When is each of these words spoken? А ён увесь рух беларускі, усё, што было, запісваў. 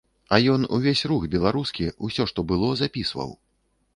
А 0.35 0.37
ён 0.53 0.63
увесь 0.77 1.03
рух 1.11 1.27
беларускі, 1.35 1.85
усё, 2.09 2.27
што 2.31 2.47
было, 2.53 2.73
запісваў. 2.83 3.31